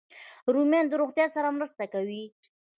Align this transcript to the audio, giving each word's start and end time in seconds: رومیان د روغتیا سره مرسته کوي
رومیان 0.53 0.85
د 0.89 0.93
روغتیا 1.01 1.25
سره 1.35 1.55
مرسته 1.57 1.83
کوي 1.93 2.23